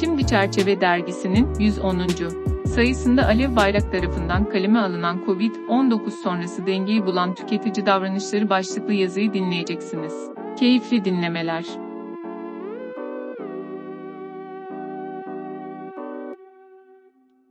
[0.00, 2.00] Şimdi Çerçeve Dergisi'nin 110.
[2.66, 10.14] sayısında Alev Bayrak tarafından kaleme alınan COVID-19 sonrası dengeyi bulan tüketici davranışları başlıklı yazıyı dinleyeceksiniz.
[10.58, 11.64] Keyifli dinlemeler.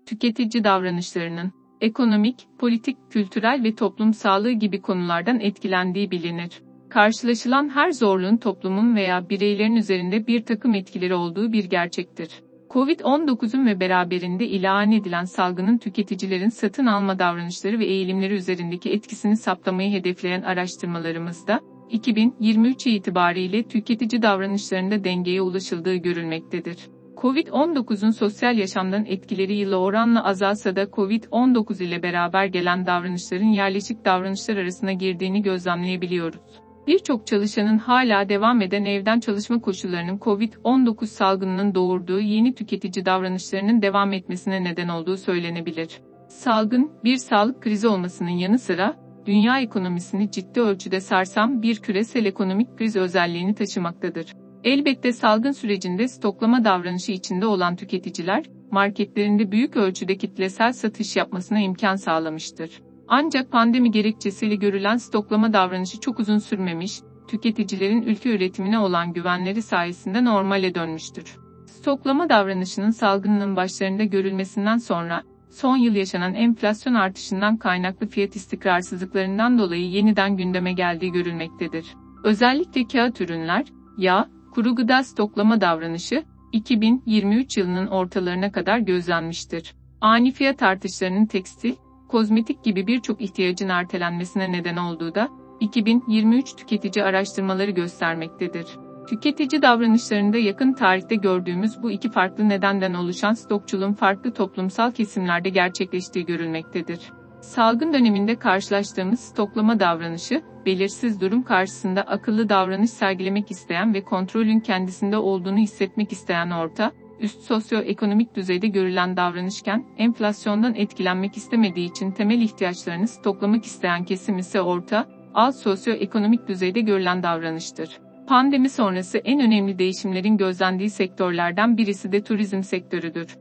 [0.05, 6.68] Tüketici davranışlarının ekonomik, politik, kültürel ve toplum sağlığı gibi konulardan etkilendiği bilinir.
[6.89, 12.29] Karşılaşılan her zorluğun toplumun veya bireylerin üzerinde bir takım etkileri olduğu bir gerçektir.
[12.69, 19.91] Covid-19'un ve beraberinde ilan edilen salgının tüketicilerin satın alma davranışları ve eğilimleri üzerindeki etkisini saptamayı
[19.91, 26.77] hedefleyen araştırmalarımızda, 2023 itibariyle tüketici davranışlarında dengeye ulaşıldığı görülmektedir.
[27.17, 34.57] Covid-19'un sosyal yaşamdan etkileri yıla oranla azalsa da Covid-19 ile beraber gelen davranışların yerleşik davranışlar
[34.57, 36.68] arasına girdiğini gözlemleyebiliyoruz.
[36.89, 44.13] Birçok çalışanın hala devam eden evden çalışma koşullarının COVID-19 salgınının doğurduğu yeni tüketici davranışlarının devam
[44.13, 46.01] etmesine neden olduğu söylenebilir.
[46.27, 52.77] Salgın, bir sağlık krizi olmasının yanı sıra, dünya ekonomisini ciddi ölçüde sarsan bir küresel ekonomik
[52.77, 54.33] kriz özelliğini taşımaktadır.
[54.63, 61.95] Elbette salgın sürecinde stoklama davranışı içinde olan tüketiciler, marketlerinde büyük ölçüde kitlesel satış yapmasına imkan
[61.95, 62.88] sağlamıştır.
[63.11, 70.25] Ancak pandemi gerekçesiyle görülen stoklama davranışı çok uzun sürmemiş, tüketicilerin ülke üretimine olan güvenleri sayesinde
[70.25, 71.37] normale dönmüştür.
[71.65, 79.89] Stoklama davranışının salgının başlarında görülmesinden sonra, son yıl yaşanan enflasyon artışından kaynaklı fiyat istikrarsızlıklarından dolayı
[79.89, 81.85] yeniden gündeme geldiği görülmektedir.
[82.23, 83.65] Özellikle kağıt ürünler,
[83.97, 89.75] yağ, kuru gıda stoklama davranışı, 2023 yılının ortalarına kadar gözlenmiştir.
[90.01, 91.75] Ani fiyat artışlarının tekstil,
[92.09, 95.29] kozmetik gibi birçok ihtiyacın ertelenmesine neden olduğu da
[95.59, 98.67] 2023 tüketici araştırmaları göstermektedir.
[99.09, 106.25] Tüketici davranışlarında yakın tarihte gördüğümüz bu iki farklı nedenden oluşan stokçuluğun farklı toplumsal kesimlerde gerçekleştiği
[106.25, 106.99] görülmektedir.
[107.41, 115.17] Salgın döneminde karşılaştığımız stoklama davranışı, belirsiz durum karşısında akıllı davranış sergilemek isteyen ve kontrolün kendisinde
[115.17, 123.07] olduğunu hissetmek isteyen orta, üst sosyoekonomik düzeyde görülen davranışken, enflasyondan etkilenmek istemediği için temel ihtiyaçlarını
[123.07, 127.99] stoklamak isteyen kesim ise orta, alt sosyoekonomik düzeyde görülen davranıştır.
[128.27, 133.37] Pandemi sonrası en önemli değişimlerin gözlendiği sektörlerden birisi de turizm sektörüdür.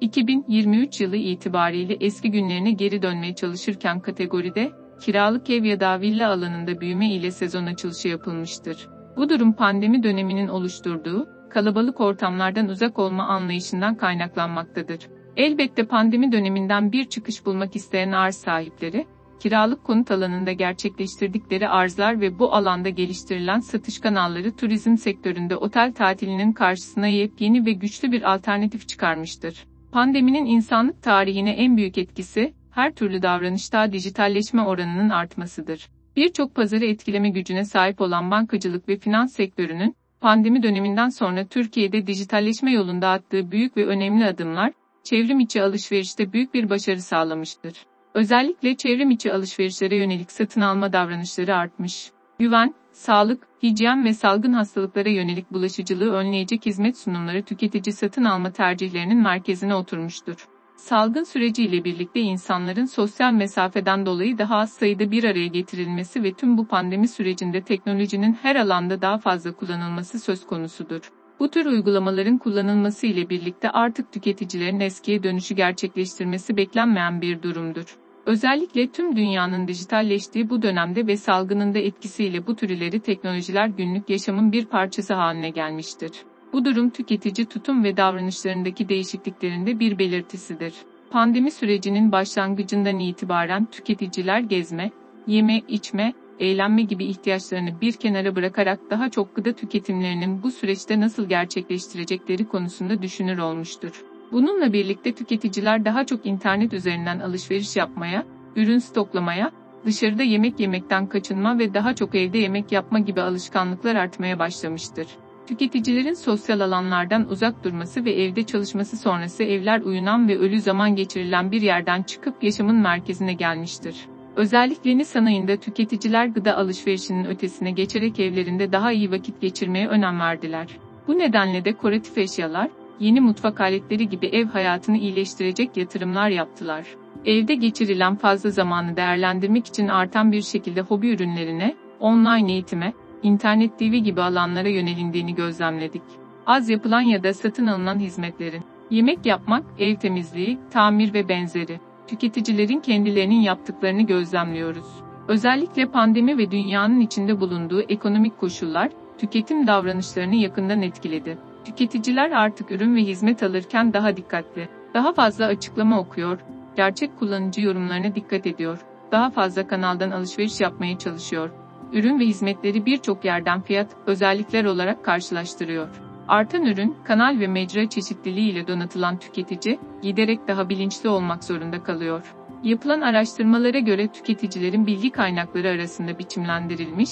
[0.00, 6.80] 2023 yılı itibariyle eski günlerine geri dönmeye çalışırken kategoride, kiralık ev ya da villa alanında
[6.80, 8.88] büyüme ile sezon açılışı yapılmıştır.
[9.16, 15.00] Bu durum pandemi döneminin oluşturduğu, kalabalık ortamlardan uzak olma anlayışından kaynaklanmaktadır.
[15.36, 19.06] Elbette pandemi döneminden bir çıkış bulmak isteyen arz sahipleri,
[19.40, 26.52] kiralık konut alanında gerçekleştirdikleri arzlar ve bu alanda geliştirilen satış kanalları turizm sektöründe otel tatilinin
[26.52, 29.64] karşısına yepyeni ve güçlü bir alternatif çıkarmıştır.
[29.92, 35.88] Pandeminin insanlık tarihine en büyük etkisi, her türlü davranışta dijitalleşme oranının artmasıdır.
[36.16, 42.72] Birçok pazarı etkileme gücüne sahip olan bankacılık ve finans sektörünün, pandemi döneminden sonra Türkiye'de dijitalleşme
[42.72, 44.72] yolunda attığı büyük ve önemli adımlar,
[45.04, 47.74] çevrim içi alışverişte büyük bir başarı sağlamıştır.
[48.14, 52.10] Özellikle çevrim içi alışverişlere yönelik satın alma davranışları artmış.
[52.38, 59.22] Güven, sağlık, hijyen ve salgın hastalıklara yönelik bulaşıcılığı önleyecek hizmet sunumları tüketici satın alma tercihlerinin
[59.22, 60.48] merkezine oturmuştur.
[60.78, 66.58] Salgın süreciyle birlikte insanların sosyal mesafeden dolayı daha az sayıda bir araya getirilmesi ve tüm
[66.58, 71.12] bu pandemi sürecinde teknolojinin her alanda daha fazla kullanılması söz konusudur.
[71.40, 77.96] Bu tür uygulamaların kullanılması ile birlikte artık tüketicilerin eskiye dönüşü gerçekleştirmesi beklenmeyen bir durumdur.
[78.26, 84.10] Özellikle tüm dünyanın dijitalleştiği bu dönemde ve salgının da etkisiyle bu tür ileri teknolojiler günlük
[84.10, 86.12] yaşamın bir parçası haline gelmiştir.
[86.52, 90.74] Bu durum tüketici tutum ve davranışlarındaki değişikliklerinde bir belirtisidir.
[91.10, 94.90] Pandemi sürecinin başlangıcından itibaren tüketiciler gezme,
[95.26, 101.28] yeme, içme, eğlenme gibi ihtiyaçlarını bir kenara bırakarak daha çok gıda tüketimlerinin bu süreçte nasıl
[101.28, 104.04] gerçekleştirecekleri konusunda düşünür olmuştur.
[104.32, 108.26] Bununla birlikte tüketiciler daha çok internet üzerinden alışveriş yapmaya,
[108.56, 109.50] ürün stoklamaya,
[109.86, 115.06] dışarıda yemek yemekten kaçınma ve daha çok evde yemek yapma gibi alışkanlıklar artmaya başlamıştır.
[115.48, 121.52] Tüketicilerin sosyal alanlardan uzak durması ve evde çalışması sonrası evler uyunan ve ölü zaman geçirilen
[121.52, 123.96] bir yerden çıkıp yaşamın merkezine gelmiştir.
[124.36, 130.66] Özellikle Nisan ayında tüketiciler gıda alışverişinin ötesine geçerek evlerinde daha iyi vakit geçirmeye önem verdiler.
[131.06, 132.68] Bu nedenle dekoratif eşyalar,
[133.00, 136.86] yeni mutfak aletleri gibi ev hayatını iyileştirecek yatırımlar yaptılar.
[137.24, 142.92] Evde geçirilen fazla zamanı değerlendirmek için artan bir şekilde hobi ürünlerine, online eğitime,
[143.22, 146.02] internet TV gibi alanlara yönelindiğini gözlemledik.
[146.46, 152.80] az yapılan ya da satın alınan hizmetlerin, yemek yapmak, ev temizliği, tamir ve benzeri, tüketicilerin
[152.80, 154.86] kendilerinin yaptıklarını gözlemliyoruz.
[155.28, 161.38] Özellikle pandemi ve dünyanın içinde bulunduğu ekonomik koşullar, tüketim davranışlarını yakından etkiledi.
[161.64, 166.38] Tüketiciler artık ürün ve hizmet alırken daha dikkatli, daha fazla açıklama okuyor,
[166.76, 168.78] gerçek kullanıcı yorumlarına dikkat ediyor,
[169.12, 171.50] daha fazla kanaldan alışveriş yapmaya çalışıyor.
[171.92, 175.88] Ürün ve hizmetleri birçok yerden fiyat, özellikler olarak karşılaştırıyor.
[176.28, 182.34] Artan ürün, kanal ve mecra çeşitliliği ile donatılan tüketici, giderek daha bilinçli olmak zorunda kalıyor.
[182.64, 187.10] Yapılan araştırmalara göre tüketicilerin bilgi kaynakları arasında biçimlendirilmiş,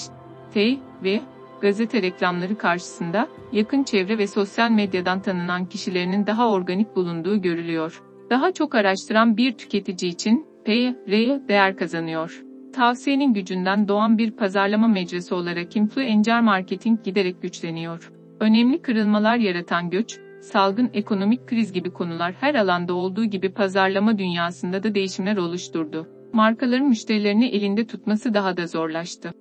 [0.53, 1.21] T ve
[1.61, 8.03] gazete reklamları karşısında yakın çevre ve sosyal medyadan tanınan kişilerinin daha organik bulunduğu görülüyor.
[8.29, 12.46] Daha çok araştıran bir tüketici için PR değer kazanıyor.
[12.77, 18.11] Tavsiyenin gücünden doğan bir pazarlama mecrası olarak influencer marketing giderek güçleniyor.
[18.39, 24.83] Önemli kırılmalar yaratan göç, salgın ekonomik kriz gibi konular her alanda olduğu gibi pazarlama dünyasında
[24.83, 26.07] da değişimler oluşturdu.
[26.33, 29.33] Markaların müşterilerini elinde tutması daha da zorlaştı.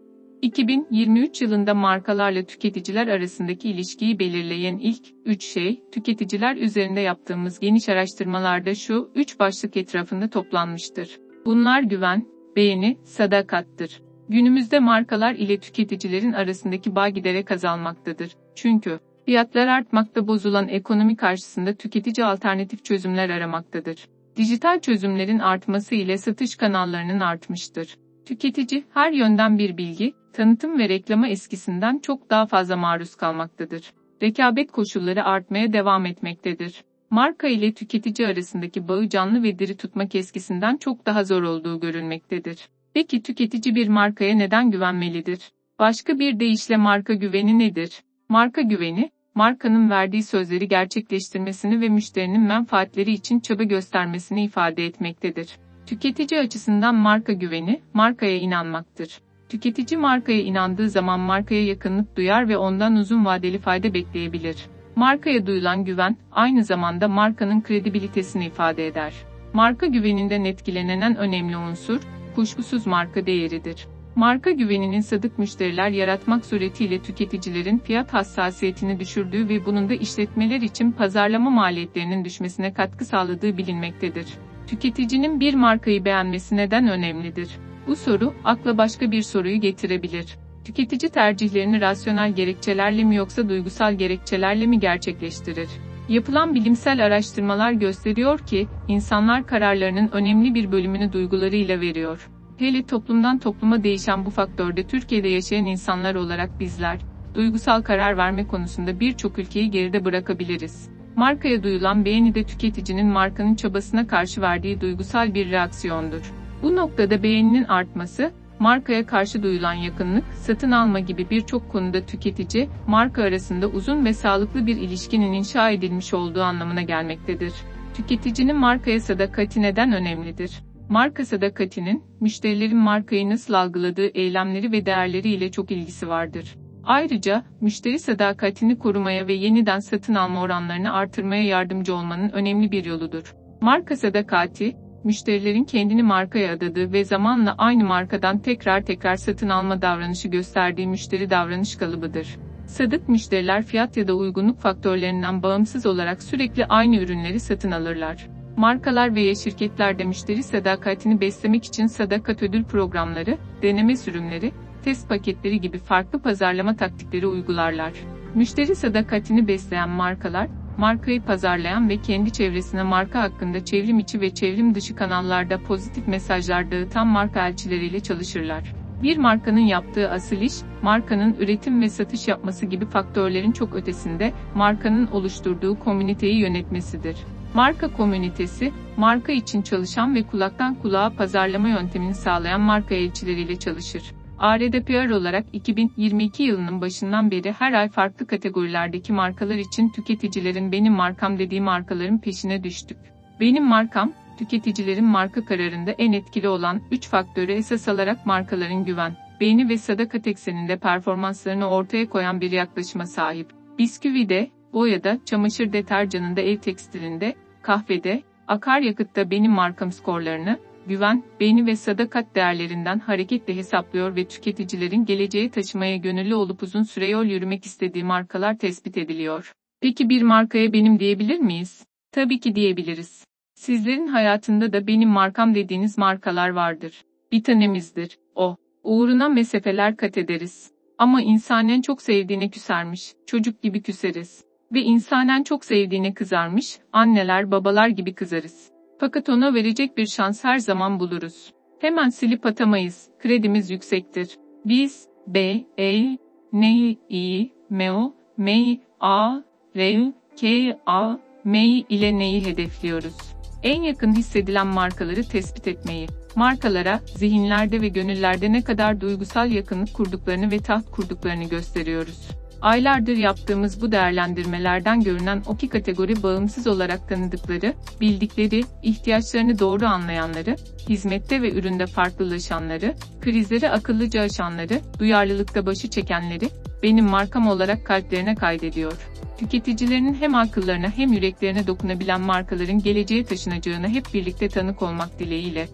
[0.42, 8.74] 2023 yılında markalarla tüketiciler arasındaki ilişkiyi belirleyen ilk üç şey, tüketiciler üzerinde yaptığımız geniş araştırmalarda
[8.74, 11.18] şu üç başlık etrafında toplanmıştır.
[11.46, 14.00] Bunlar güven, beğeni, sadakattır.
[14.28, 18.32] Günümüzde markalar ile tüketicilerin arasındaki bağ giderek azalmaktadır.
[18.54, 24.08] Çünkü fiyatlar artmakta bozulan ekonomi karşısında tüketici alternatif çözümler aramaktadır.
[24.36, 27.96] Dijital çözümlerin artması ile satış kanallarının artmıştır.
[28.26, 33.92] Tüketici her yönden bir bilgi, tanıtım ve reklama eskisinden çok daha fazla maruz kalmaktadır.
[34.22, 36.84] Rekabet koşulları artmaya devam etmektedir.
[37.10, 42.68] Marka ile tüketici arasındaki bağı canlı ve diri tutmak eskisinden çok daha zor olduğu görülmektedir.
[42.94, 45.52] Peki tüketici bir markaya neden güvenmelidir?
[45.78, 48.02] Başka bir deyişle marka güveni nedir?
[48.28, 55.58] Marka güveni, markanın verdiği sözleri gerçekleştirmesini ve müşterinin menfaatleri için çaba göstermesini ifade etmektedir.
[55.86, 59.20] Tüketici açısından marka güveni, markaya inanmaktır.
[59.48, 64.56] Tüketici markaya inandığı zaman markaya yakınlık duyar ve ondan uzun vadeli fayda bekleyebilir.
[64.96, 69.12] Markaya duyulan güven, aynı zamanda markanın kredibilitesini ifade eder.
[69.52, 72.00] Marka güveninden etkilenen en önemli unsur,
[72.34, 73.86] kuşkusuz marka değeridir.
[74.14, 80.92] Marka güveninin sadık müşteriler yaratmak suretiyle tüketicilerin fiyat hassasiyetini düşürdüğü ve bunun da işletmeler için
[80.92, 84.26] pazarlama maliyetlerinin düşmesine katkı sağladığı bilinmektedir.
[84.66, 87.48] Tüketicinin bir markayı beğenmesi neden önemlidir?
[87.86, 90.36] Bu soru, akla başka bir soruyu getirebilir.
[90.66, 95.68] Tüketici tercihlerini rasyonel gerekçelerle mi yoksa duygusal gerekçelerle mi gerçekleştirir?
[96.08, 102.30] Yapılan bilimsel araştırmalar gösteriyor ki, insanlar kararlarının önemli bir bölümünü duygularıyla veriyor.
[102.58, 107.00] Hele toplumdan topluma değişen bu faktörde Türkiye'de yaşayan insanlar olarak bizler,
[107.34, 110.90] duygusal karar verme konusunda birçok ülkeyi geride bırakabiliriz.
[111.16, 116.32] Markaya duyulan beğeni de tüketicinin markanın çabasına karşı verdiği duygusal bir reaksiyondur.
[116.62, 123.22] Bu noktada beğeninin artması, markaya karşı duyulan yakınlık, satın alma gibi birçok konuda tüketici, marka
[123.22, 127.52] arasında uzun ve sağlıklı bir ilişkinin inşa edilmiş olduğu anlamına gelmektedir.
[127.94, 130.62] Tüketicinin markaya sadakati neden önemlidir?
[130.88, 136.56] Marka sadakatinin, müşterilerin markayı nasıl algıladığı eylemleri ve değerleri ile çok ilgisi vardır.
[136.84, 143.34] Ayrıca, müşteri sadakatini korumaya ve yeniden satın alma oranlarını artırmaya yardımcı olmanın önemli bir yoludur.
[143.60, 150.28] Marka sadakati, müşterilerin kendini markaya adadığı ve zamanla aynı markadan tekrar tekrar satın alma davranışı
[150.28, 152.36] gösterdiği müşteri davranış kalıbıdır.
[152.66, 158.28] Sadık müşteriler fiyat ya da uygunluk faktörlerinden bağımsız olarak sürekli aynı ürünleri satın alırlar.
[158.56, 164.52] Markalar veya şirketler de müşteri sadakatini beslemek için sadakat ödül programları, deneme sürümleri,
[164.84, 167.92] test paketleri gibi farklı pazarlama taktikleri uygularlar.
[168.34, 170.48] Müşteri sadakatini besleyen markalar,
[170.78, 176.70] markayı pazarlayan ve kendi çevresine marka hakkında çevrim içi ve çevrim dışı kanallarda pozitif mesajlar
[176.70, 178.74] dağıtan marka elçileriyle çalışırlar.
[179.02, 185.06] Bir markanın yaptığı asıl iş, markanın üretim ve satış yapması gibi faktörlerin çok ötesinde, markanın
[185.06, 187.16] oluşturduğu komüniteyi yönetmesidir.
[187.54, 194.02] Marka komünitesi, marka için çalışan ve kulaktan kulağa pazarlama yöntemini sağlayan marka elçileriyle çalışır.
[194.38, 201.38] ARDPR olarak 2022 yılının başından beri her ay farklı kategorilerdeki markalar için tüketicilerin benim markam
[201.38, 202.98] dediği markaların peşine düştük.
[203.40, 209.68] Benim markam, tüketicilerin marka kararında en etkili olan 3 faktörü esas alarak markaların güven, beğeni
[209.68, 213.50] ve sadakat ekseninde performanslarını ortaya koyan bir yaklaşıma sahip.
[213.78, 222.34] Bisküvide, boyada, çamaşır deterjanında, ev tekstilinde, kahvede, akaryakıtta benim markam skorlarını, güven, beğeni ve sadakat
[222.34, 228.58] değerlerinden hareketle hesaplıyor ve tüketicilerin geleceğe taşımaya gönüllü olup uzun süre yol yürümek istediği markalar
[228.58, 229.52] tespit ediliyor.
[229.80, 231.86] Peki bir markaya benim diyebilir miyiz?
[232.12, 233.24] Tabii ki diyebiliriz.
[233.54, 237.04] Sizlerin hayatında da benim markam dediğiniz markalar vardır.
[237.32, 238.56] Bir tanemizdir, o.
[238.82, 240.70] Uğruna mesafeler kat ederiz.
[240.98, 244.44] Ama insanen çok sevdiğine küsermiş, çocuk gibi küseriz.
[244.72, 248.75] Ve insanen çok sevdiğine kızarmış, anneler babalar gibi kızarız.
[248.98, 251.52] Fakat ona verecek bir şans her zaman buluruz.
[251.80, 254.38] Hemen silip atamayız, kredimiz yüksektir.
[254.64, 256.18] Biz, B, E,
[256.52, 259.36] N, I, M, O, M, A,
[259.76, 263.16] R, K, A, M ile neyi hedefliyoruz?
[263.62, 270.50] En yakın hissedilen markaları tespit etmeyi, markalara, zihinlerde ve gönüllerde ne kadar duygusal yakınlık kurduklarını
[270.50, 272.28] ve taht kurduklarını gösteriyoruz.
[272.62, 280.56] Aylardır yaptığımız bu değerlendirmelerden görünen o ki kategori bağımsız olarak tanıdıkları, bildikleri, ihtiyaçlarını doğru anlayanları,
[280.88, 286.48] hizmette ve üründe farklılaşanları, krizleri akıllıca aşanları, duyarlılıkta başı çekenleri,
[286.82, 289.08] benim markam olarak kalplerine kaydediyor.
[289.38, 295.68] Tüketicilerinin hem akıllarına hem yüreklerine dokunabilen markaların geleceğe taşınacağına hep birlikte tanık olmak dileğiyle,